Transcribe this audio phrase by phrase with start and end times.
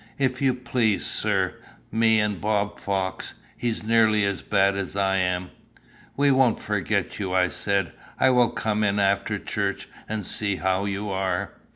[0.17, 1.57] "If you please, sir;
[1.91, 3.35] me and Bob Fox.
[3.55, 5.51] He's nearly as bad as I am."
[6.17, 7.91] "We won't forget you," I said.
[8.19, 11.53] "I will come in after church and see how you are."